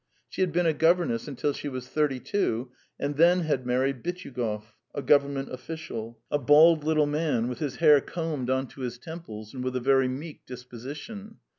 She 0.27 0.41
had 0.41 0.51
been 0.51 0.65
a 0.65 0.73
governess 0.73 1.27
until 1.27 1.53
she 1.53 1.69
was 1.69 1.87
thirty 1.87 2.19
two, 2.19 2.71
and 2.99 3.17
then 3.17 3.41
had 3.41 3.67
married 3.67 4.01
Bityugov, 4.01 4.73
a 4.95 5.01
Government 5.03 5.51
official 5.53 6.19
a 6.31 6.39
bald 6.39 6.83
little 6.83 7.05
man 7.05 7.47
with 7.47 7.59
his 7.59 7.75
hair 7.75 8.01
combed 8.01 8.49
on 8.49 8.65
to 8.69 8.81
his 8.81 8.97
temples 8.97 9.53
and 9.53 9.63
with 9.63 9.75
a 9.75 9.79
very 9.79 10.07
meek 10.07 10.43
disposition. 10.47 11.37